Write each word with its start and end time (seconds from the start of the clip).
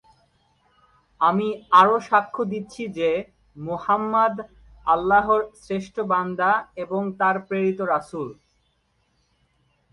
আমি 1.21 1.47
আরও 1.71 1.97
সাক্ষ্য 2.09 2.41
দিচ্ছি 2.51 2.83
যে, 2.97 3.09
মুহাম্মাদ 3.57 4.35
আল্লাহর 4.87 5.41
শ্রেষ্ঠ 5.61 5.95
বান্দা 6.11 6.51
এবং 6.83 7.01
তার 7.19 7.35
প্রেরিত 7.47 7.79
রাসূল।"" 7.93 8.29